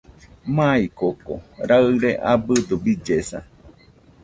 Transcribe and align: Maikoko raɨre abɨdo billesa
Maikoko 0.55 1.33
raɨre 1.69 2.11
abɨdo 2.31 2.75
billesa 2.83 3.39